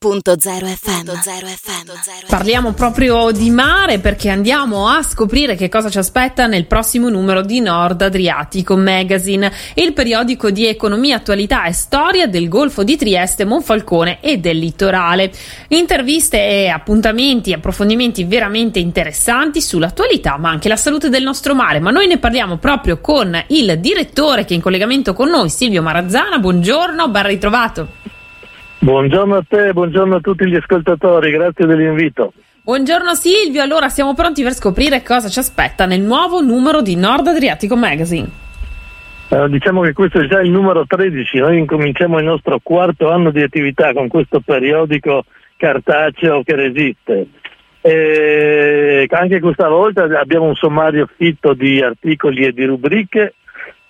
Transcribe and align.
FM. 0.00 1.10
Parliamo 2.28 2.70
proprio 2.70 3.32
di 3.32 3.50
mare 3.50 3.98
perché 3.98 4.28
andiamo 4.28 4.86
a 4.86 5.02
scoprire 5.02 5.56
che 5.56 5.68
cosa 5.68 5.90
ci 5.90 5.98
aspetta 5.98 6.46
nel 6.46 6.66
prossimo 6.66 7.08
numero 7.08 7.42
di 7.42 7.58
Nord 7.58 8.02
Adriatico 8.02 8.76
Magazine, 8.76 9.52
il 9.74 9.92
periodico 9.94 10.52
di 10.52 10.66
economia, 10.66 11.16
attualità 11.16 11.64
e 11.64 11.72
storia 11.72 12.28
del 12.28 12.46
Golfo 12.46 12.84
di 12.84 12.96
Trieste, 12.96 13.44
Monfalcone 13.44 14.20
e 14.20 14.38
del 14.38 14.58
litorale. 14.58 15.32
Interviste 15.66 16.38
e 16.46 16.68
appuntamenti, 16.68 17.52
approfondimenti 17.52 18.22
veramente 18.22 18.78
interessanti 18.78 19.60
sull'attualità 19.60 20.36
ma 20.36 20.48
anche 20.48 20.68
la 20.68 20.76
salute 20.76 21.08
del 21.08 21.24
nostro 21.24 21.56
mare. 21.56 21.80
Ma 21.80 21.90
noi 21.90 22.06
ne 22.06 22.18
parliamo 22.18 22.58
proprio 22.58 23.00
con 23.00 23.36
il 23.48 23.80
direttore 23.80 24.44
che 24.44 24.52
è 24.52 24.56
in 24.56 24.62
collegamento 24.62 25.12
con 25.12 25.28
noi, 25.28 25.50
Silvio 25.50 25.82
Marazzana. 25.82 26.38
Buongiorno, 26.38 27.08
ben 27.08 27.26
ritrovato. 27.26 27.97
Buongiorno 28.80 29.34
a 29.34 29.42
te, 29.46 29.72
buongiorno 29.72 30.16
a 30.16 30.20
tutti 30.20 30.46
gli 30.46 30.54
ascoltatori, 30.54 31.32
grazie 31.32 31.66
dell'invito. 31.66 32.32
Buongiorno 32.62 33.12
Silvio, 33.14 33.60
allora 33.60 33.88
siamo 33.88 34.14
pronti 34.14 34.44
per 34.44 34.52
scoprire 34.52 35.02
cosa 35.02 35.28
ci 35.28 35.40
aspetta 35.40 35.84
nel 35.84 36.00
nuovo 36.00 36.40
numero 36.40 36.80
di 36.80 36.94
Nord 36.94 37.26
Adriatico 37.26 37.76
Magazine. 37.76 38.28
Eh, 39.30 39.48
diciamo 39.48 39.82
che 39.82 39.92
questo 39.92 40.20
è 40.20 40.28
già 40.28 40.40
il 40.40 40.50
numero 40.50 40.86
13, 40.86 41.38
noi 41.38 41.58
incominciamo 41.58 42.18
il 42.18 42.24
nostro 42.24 42.60
quarto 42.62 43.10
anno 43.10 43.32
di 43.32 43.42
attività 43.42 43.92
con 43.92 44.06
questo 44.06 44.40
periodico 44.40 45.24
cartaceo 45.56 46.44
che 46.44 46.54
resiste. 46.54 47.26
E 47.80 49.06
anche 49.10 49.40
questa 49.40 49.68
volta 49.68 50.04
abbiamo 50.04 50.46
un 50.46 50.54
sommario 50.54 51.08
fitto 51.16 51.52
di 51.52 51.82
articoli 51.82 52.44
e 52.44 52.52
di 52.52 52.64
rubriche 52.64 53.34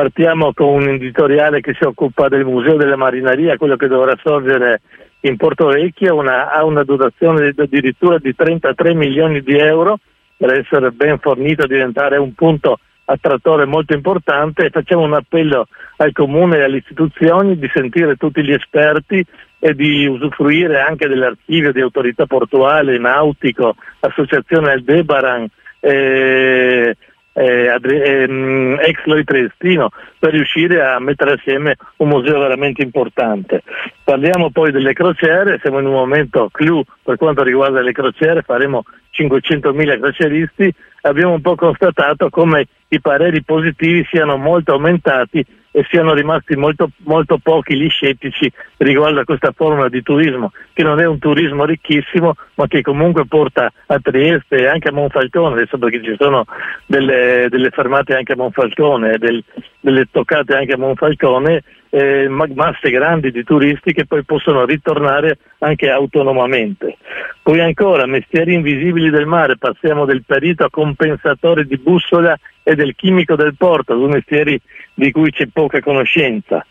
Partiamo 0.00 0.54
con 0.54 0.68
un 0.68 0.88
editoriale 0.88 1.60
che 1.60 1.74
si 1.78 1.84
occupa 1.84 2.28
del 2.28 2.46
Museo 2.46 2.76
della 2.76 2.96
Marineria, 2.96 3.58
quello 3.58 3.76
che 3.76 3.86
dovrà 3.86 4.16
sorgere 4.24 4.80
in 5.20 5.36
Porto 5.36 5.66
Vecchio, 5.66 6.16
una, 6.16 6.50
ha 6.50 6.64
una 6.64 6.84
dotazione 6.84 7.52
addirittura 7.54 8.16
di 8.16 8.34
33 8.34 8.94
milioni 8.94 9.42
di 9.42 9.58
euro 9.58 9.98
per 10.38 10.58
essere 10.58 10.90
ben 10.92 11.18
fornito 11.18 11.66
diventare 11.66 12.16
un 12.16 12.32
punto 12.32 12.78
attrattore 13.04 13.66
molto 13.66 13.92
importante. 13.92 14.70
Facciamo 14.70 15.02
un 15.02 15.12
appello 15.12 15.66
al 15.98 16.12
Comune 16.12 16.56
e 16.56 16.62
alle 16.62 16.78
istituzioni 16.78 17.58
di 17.58 17.70
sentire 17.70 18.16
tutti 18.16 18.42
gli 18.42 18.54
esperti 18.54 19.22
e 19.58 19.74
di 19.74 20.06
usufruire 20.06 20.80
anche 20.80 21.08
dell'archivio 21.08 21.72
di 21.72 21.82
autorità 21.82 22.24
portuale, 22.24 22.96
nautico, 22.96 23.74
associazione 24.00 24.72
Aldebaran, 24.72 25.46
eh, 25.78 26.96
eh, 27.32 27.78
ehm, 27.82 28.78
ex 28.80 29.04
Loi 29.04 29.24
Triestino 29.24 29.90
per 30.18 30.32
riuscire 30.32 30.82
a 30.82 30.98
mettere 30.98 31.32
assieme 31.32 31.76
un 31.96 32.08
museo 32.08 32.38
veramente 32.38 32.82
importante. 32.82 33.62
Parliamo 34.02 34.50
poi 34.50 34.72
delle 34.72 34.92
crociere, 34.92 35.58
siamo 35.60 35.78
in 35.78 35.86
un 35.86 35.92
momento 35.92 36.48
clou 36.50 36.82
per 37.02 37.16
quanto 37.16 37.42
riguarda 37.42 37.80
le 37.80 37.92
crociere, 37.92 38.42
faremo 38.42 38.84
500.000 39.12 39.98
crocieristi, 40.00 40.74
abbiamo 41.02 41.34
un 41.34 41.40
po' 41.40 41.54
constatato 41.54 42.28
come 42.30 42.66
i 42.88 43.00
pareri 43.00 43.42
positivi 43.42 44.06
siano 44.10 44.36
molto 44.36 44.72
aumentati 44.72 45.44
e 45.72 45.86
siano 45.88 46.14
rimasti 46.14 46.56
molto, 46.56 46.90
molto 47.04 47.38
pochi 47.38 47.76
gli 47.76 47.88
scettici 47.88 48.50
riguardo 48.78 49.20
a 49.20 49.24
questa 49.24 49.52
forma 49.54 49.88
di 49.88 50.02
turismo, 50.02 50.52
che 50.72 50.82
non 50.82 51.00
è 51.00 51.06
un 51.06 51.18
turismo 51.18 51.64
ricchissimo, 51.64 52.34
ma 52.54 52.66
che 52.66 52.82
comunque 52.82 53.26
porta 53.26 53.70
a 53.86 53.98
Trieste 54.00 54.56
e 54.56 54.66
anche 54.66 54.88
a 54.88 54.92
Monfalcone, 54.92 55.54
adesso 55.54 55.78
perché 55.78 56.02
ci 56.02 56.16
sono 56.18 56.44
delle, 56.86 57.46
delle 57.48 57.70
fermate 57.70 58.16
anche 58.16 58.32
a 58.32 58.36
Monfalcone, 58.36 59.18
del, 59.18 59.42
delle 59.80 60.06
toccate 60.10 60.56
anche 60.56 60.72
a 60.72 60.78
Monfalcone, 60.78 61.62
eh, 61.90 62.28
masse 62.28 62.90
grandi 62.90 63.30
di 63.30 63.42
turisti 63.42 63.92
che 63.92 64.06
poi 64.06 64.24
possono 64.24 64.64
ritornare 64.64 65.38
anche 65.58 65.90
autonomamente. 65.90 66.96
Poi 67.42 67.60
ancora, 67.60 68.06
mestieri 68.06 68.54
invisibili 68.54 69.10
del 69.10 69.26
mare, 69.26 69.58
passiamo 69.58 70.04
del 70.04 70.22
perito 70.24 70.64
a 70.64 70.70
compensatore 70.70 71.64
di 71.64 71.76
bussola 71.78 72.38
e 72.62 72.74
del 72.74 72.94
chimico 72.94 73.34
del 73.34 73.56
porto, 73.56 73.94
due 73.94 74.08
mestieri 74.08 74.60
di 75.00 75.10
cui 75.12 75.30
c'è 75.30 75.46
poca 75.46 75.80
conoscenza. 75.80 76.64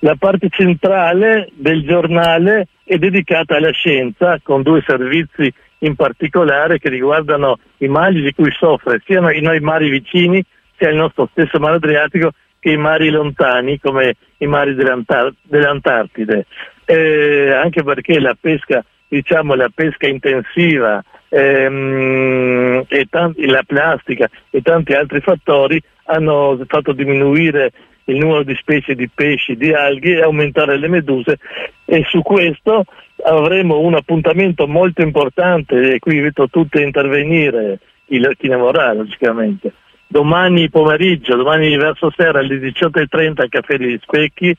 La 0.00 0.16
parte 0.16 0.48
centrale 0.50 1.48
del 1.54 1.84
giornale 1.84 2.66
è 2.84 2.98
dedicata 2.98 3.56
alla 3.56 3.70
scienza, 3.70 4.40
con 4.42 4.62
due 4.62 4.82
servizi 4.84 5.52
in 5.78 5.94
particolare 5.94 6.78
che 6.78 6.88
riguardano 6.88 7.58
i 7.78 7.88
mali 7.88 8.22
di 8.22 8.32
cui 8.34 8.50
soffre 8.50 9.00
sia 9.04 9.32
i 9.32 9.40
noi 9.40 9.60
mari 9.60 9.88
vicini, 9.88 10.44
sia 10.76 10.90
il 10.90 10.96
nostro 10.96 11.28
stesso 11.30 11.60
mare 11.60 11.76
Adriatico, 11.76 12.32
che 12.58 12.72
i 12.72 12.76
mari 12.76 13.08
lontani 13.10 13.78
come 13.78 14.16
i 14.38 14.46
mari 14.46 14.74
dell'Antar- 14.74 15.34
dell'Antartide, 15.42 16.46
eh, 16.86 17.52
anche 17.52 17.84
perché 17.84 18.18
la 18.18 18.36
pesca, 18.38 18.84
diciamo, 19.08 19.54
la 19.54 19.70
pesca 19.74 20.06
intensiva 20.06 21.02
ehm, 21.28 22.84
e 22.88 23.06
tanti, 23.08 23.46
la 23.46 23.62
plastica 23.66 24.28
e 24.50 24.62
tanti 24.62 24.92
altri 24.92 25.20
fattori 25.20 25.80
hanno 26.04 26.58
fatto 26.66 26.92
diminuire 26.92 27.72
il 28.04 28.18
numero 28.18 28.42
di 28.42 28.54
specie 28.54 28.94
di 28.94 29.08
pesci, 29.12 29.56
di 29.56 29.72
alghe 29.72 30.18
e 30.18 30.22
aumentare 30.22 30.78
le 30.78 30.88
meduse. 30.88 31.38
E 31.84 32.04
su 32.08 32.22
questo 32.22 32.84
avremo 33.24 33.80
un 33.80 33.94
appuntamento 33.94 34.66
molto 34.66 35.02
importante 35.02 35.94
e 35.94 35.98
qui 35.98 36.16
invito 36.16 36.48
tutti 36.48 36.78
a 36.78 36.82
intervenire, 36.82 37.80
chi 38.06 38.48
ne 38.48 38.56
vorrà 38.56 38.92
logicamente. 38.92 39.72
Domani 40.08 40.70
pomeriggio, 40.70 41.34
domani 41.34 41.76
verso 41.76 42.12
sera 42.16 42.38
alle 42.38 42.58
18.30 42.58 43.40
al 43.40 43.48
Caffè 43.48 43.76
degli 43.76 43.98
Specchi, 44.00 44.56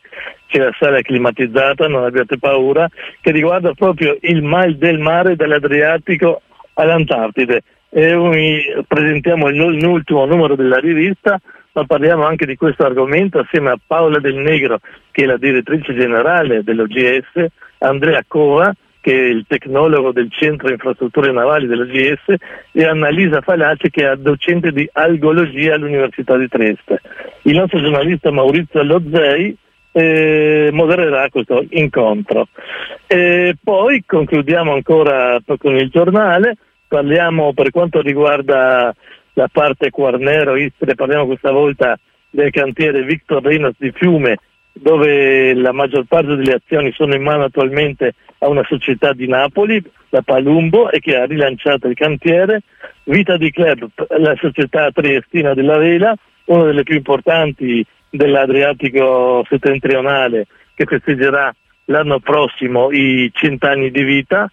c'è 0.47 0.59
la 0.59 0.75
sala 0.79 1.01
climatizzata, 1.01 1.87
non 1.87 2.03
abbiate 2.03 2.37
paura, 2.37 2.89
che 3.21 3.31
riguarda 3.31 3.73
proprio 3.73 4.17
il 4.21 4.41
mal 4.41 4.75
del 4.75 4.99
mare 4.99 5.35
dall'Adriatico 5.35 6.41
all'Antartide. 6.73 7.61
E 7.89 8.83
presentiamo 8.87 9.49
l'ultimo 9.49 10.25
numero 10.25 10.55
della 10.55 10.77
rivista, 10.77 11.39
ma 11.73 11.85
parliamo 11.85 12.25
anche 12.25 12.45
di 12.45 12.55
questo 12.55 12.85
argomento 12.85 13.39
assieme 13.39 13.69
a 13.69 13.79
Paola 13.85 14.19
Del 14.19 14.35
Negro, 14.35 14.79
che 15.11 15.23
è 15.23 15.25
la 15.25 15.37
direttrice 15.37 15.93
generale 15.93 16.63
dell'OGS, 16.63 17.45
Andrea 17.79 18.23
Cova, 18.27 18.73
che 18.99 19.13
è 19.13 19.29
il 19.29 19.45
tecnologo 19.47 20.11
del 20.11 20.29
Centro 20.31 20.69
Infrastrutture 20.69 21.31
Navali 21.31 21.67
dell'OGS, 21.67 22.35
e 22.71 22.83
Annalisa 22.83 23.41
Falace, 23.41 23.89
che 23.89 24.09
è 24.09 24.15
docente 24.17 24.71
di 24.71 24.89
algologia 24.91 25.75
all'Università 25.75 26.35
di 26.35 26.47
Trieste. 26.47 27.01
Il 27.43 27.55
nostro 27.55 27.79
giornalista 27.79 28.31
Maurizio 28.31 28.83
Lozzei 28.83 29.55
eh, 29.97 30.69
modererà 30.71 31.27
questo 31.29 31.65
incontro. 31.69 32.49
E 33.07 33.55
poi 33.61 34.03
concludiamo 34.05 34.73
ancora 34.73 35.39
con 35.57 35.75
il 35.75 35.89
giornale, 35.89 36.55
parliamo 36.87 37.53
per 37.53 37.71
quanto 37.71 38.01
riguarda 38.01 38.93
la 39.33 39.49
parte 39.51 39.89
Quarnero, 39.89 40.55
Istre, 40.55 40.93
parliamo 40.93 41.25
questa 41.25 41.51
volta 41.51 41.97
del 42.29 42.51
cantiere 42.51 43.01
Victor 43.03 43.43
Rinos 43.43 43.73
di 43.77 43.91
Fiume 43.91 44.37
dove 44.79 45.55
la 45.55 45.71
maggior 45.71 46.05
parte 46.05 46.35
delle 46.35 46.53
azioni 46.53 46.91
sono 46.91 47.15
in 47.15 47.23
mano 47.23 47.45
attualmente 47.45 48.13
a 48.39 48.47
una 48.47 48.63
società 48.67 49.13
di 49.13 49.27
Napoli, 49.27 49.81
la 50.09 50.21
Palumbo, 50.21 50.91
e 50.91 50.99
che 50.99 51.15
ha 51.15 51.25
rilanciato 51.25 51.87
il 51.87 51.95
cantiere. 51.95 52.61
Vita 53.05 53.37
di 53.37 53.49
Club, 53.49 53.89
la 54.19 54.35
società 54.39 54.91
triestina 54.91 55.55
della 55.55 55.77
Vela, 55.77 56.15
una 56.45 56.65
delle 56.65 56.83
più 56.83 56.95
importanti 56.95 57.83
dell'Adriatico 58.17 59.45
settentrionale, 59.47 60.47
che 60.75 60.85
festeggerà 60.85 61.53
l'anno 61.85 62.19
prossimo 62.19 62.91
i 62.91 63.31
cent'anni 63.33 63.91
di 63.91 64.03
vita. 64.03 64.49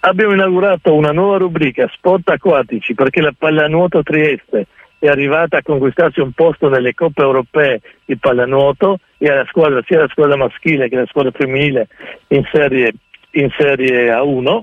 Abbiamo 0.00 0.34
inaugurato 0.34 0.94
una 0.94 1.10
nuova 1.10 1.38
rubrica, 1.38 1.90
Sport 1.92 2.30
Acquatici, 2.30 2.94
perché 2.94 3.20
la 3.20 3.34
pallanuoto 3.36 4.02
Trieste 4.02 4.66
è 5.00 5.08
arrivata 5.08 5.58
a 5.58 5.62
conquistarsi 5.62 6.20
un 6.20 6.32
posto 6.32 6.68
nelle 6.68 6.94
coppe 6.94 7.22
europee 7.22 7.80
di 8.04 8.16
pallanuoto 8.16 8.98
e 9.16 9.28
alla 9.28 9.44
squadra, 9.48 9.82
sia 9.86 10.00
la 10.00 10.08
squadra 10.08 10.36
maschile 10.36 10.88
che 10.88 10.96
la 10.96 11.06
squadra 11.06 11.32
femminile 11.32 11.88
in 12.28 12.44
serie, 12.52 12.92
in 13.32 13.48
serie 13.56 14.12
A1 14.12 14.62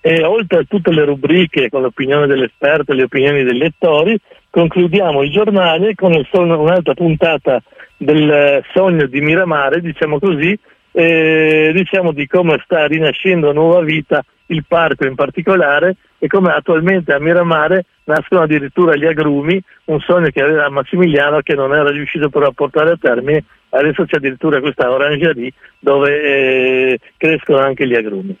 e 0.00 0.24
oltre 0.24 0.58
a 0.60 0.64
tutte 0.68 0.92
le 0.92 1.04
rubriche 1.04 1.68
con 1.68 1.82
l'opinione 1.82 2.26
dell'esperto 2.26 2.92
e 2.92 2.94
le 2.94 3.02
opinioni 3.04 3.42
dei 3.42 3.58
lettori 3.58 4.18
concludiamo 4.50 5.22
il 5.22 5.30
giornale 5.30 5.94
con 5.94 6.12
un'altra 6.32 6.94
puntata 6.94 7.60
del 7.96 8.64
sogno 8.72 9.06
di 9.06 9.20
Miramare, 9.20 9.80
diciamo 9.80 10.18
così, 10.18 10.58
eh, 10.92 11.72
diciamo 11.74 12.12
di 12.12 12.26
come 12.26 12.60
sta 12.64 12.86
rinascendo 12.86 13.52
nuova 13.52 13.82
vita 13.82 14.24
il 14.46 14.64
parco 14.66 15.06
in 15.06 15.14
particolare 15.14 15.96
e 16.18 16.26
come 16.26 16.52
attualmente 16.52 17.12
a 17.12 17.20
Miramare 17.20 17.84
nascono 18.04 18.42
addirittura 18.42 18.94
gli 18.96 19.04
agrumi, 19.04 19.60
un 19.86 20.00
sogno 20.00 20.28
che 20.30 20.42
aveva 20.42 20.70
Massimiliano 20.70 21.40
che 21.40 21.54
non 21.54 21.74
era 21.74 21.90
riuscito 21.90 22.30
però 22.30 22.46
a 22.46 22.52
portare 22.52 22.92
a 22.92 22.96
termine, 22.98 23.44
adesso 23.70 24.04
c'è 24.04 24.16
addirittura 24.16 24.60
questa 24.60 24.90
orangerie 24.90 25.52
dove 25.78 26.22
eh, 26.22 26.98
crescono 27.16 27.58
anche 27.58 27.86
gli 27.86 27.94
agrumi. 27.94 28.36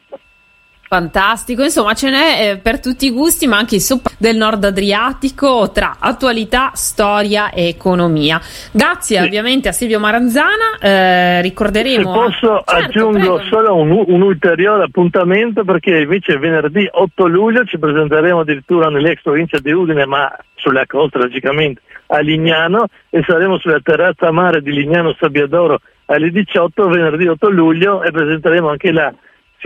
Fantastico, 0.88 1.64
insomma 1.64 1.94
ce 1.94 2.10
n'è 2.10 2.50
eh, 2.50 2.56
per 2.58 2.80
tutti 2.80 3.06
i 3.06 3.10
gusti, 3.10 3.48
ma 3.48 3.56
anche 3.56 3.74
il 3.74 3.80
sopra 3.80 4.14
del 4.18 4.36
nord 4.36 4.62
Adriatico 4.62 5.72
tra 5.72 5.96
attualità, 5.98 6.70
storia 6.74 7.50
e 7.50 7.66
economia. 7.66 8.40
Grazie 8.70 9.18
sì. 9.18 9.24
ovviamente 9.24 9.68
a 9.68 9.72
Silvio 9.72 9.98
Maranzana, 9.98 10.78
eh, 10.80 11.42
ricorderemo... 11.42 12.12
Se 12.12 12.18
posso 12.18 12.62
certo, 12.64 12.70
aggiungo 12.70 13.18
prego. 13.18 13.42
solo 13.48 13.74
un, 13.74 14.04
un, 14.06 14.22
ulteriore 14.22 14.84
appuntamento 14.84 15.64
perché 15.64 15.98
invece 15.98 16.38
venerdì 16.38 16.88
8 16.88 17.26
luglio 17.26 17.64
ci 17.64 17.78
presenteremo 17.78 18.40
addirittura 18.40 18.88
nell'ex 18.88 19.22
provincia 19.22 19.58
di 19.58 19.72
Udine, 19.72 20.06
ma 20.06 20.32
sulla 20.54 20.86
costa 20.86 21.18
logicamente, 21.18 21.80
a 22.06 22.20
Lignano 22.20 22.86
e 23.10 23.24
saremo 23.26 23.58
sulla 23.58 23.80
terrazza 23.82 24.30
mare 24.30 24.62
di 24.62 24.72
Lignano 24.72 25.16
Sabbiadoro 25.18 25.80
alle 26.06 26.30
18 26.30 26.88
venerdì 26.88 27.26
8 27.26 27.50
luglio 27.50 28.02
e 28.04 28.12
presenteremo 28.12 28.68
anche 28.68 28.92
la 28.92 29.12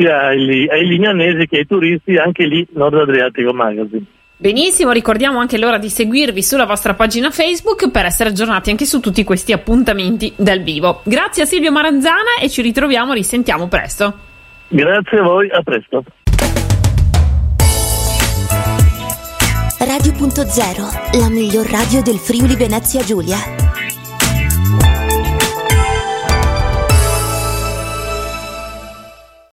sia 0.00 0.28
ai, 0.28 0.66
ai 0.68 0.86
lignanesi 0.86 1.46
che 1.46 1.58
ai 1.58 1.66
turisti, 1.66 2.16
anche 2.16 2.46
lì 2.46 2.66
Nord 2.72 2.94
Adriatico 2.94 3.52
Magazine. 3.52 4.04
Benissimo, 4.36 4.90
ricordiamo 4.90 5.38
anche 5.38 5.58
l'ora 5.58 5.76
di 5.76 5.90
seguirvi 5.90 6.42
sulla 6.42 6.64
vostra 6.64 6.94
pagina 6.94 7.30
Facebook 7.30 7.90
per 7.90 8.06
essere 8.06 8.30
aggiornati 8.30 8.70
anche 8.70 8.86
su 8.86 8.98
tutti 8.98 9.22
questi 9.22 9.52
appuntamenti 9.52 10.32
dal 10.34 10.60
vivo. 10.60 11.02
Grazie 11.04 11.42
a 11.42 11.46
Silvio 11.46 11.70
Maranzana 11.70 12.38
e 12.42 12.48
ci 12.48 12.62
ritroviamo, 12.62 13.12
risentiamo 13.12 13.68
presto. 13.68 14.14
Grazie 14.68 15.18
a 15.18 15.22
voi, 15.22 15.50
a 15.50 15.60
presto. 15.62 16.02
Radio.0, 19.80 21.18
la 21.20 21.28
miglior 21.28 21.66
radio 21.66 22.00
del 22.02 22.16
Friuli 22.16 22.54
Venezia 22.56 23.02
Giulia. 23.02 23.59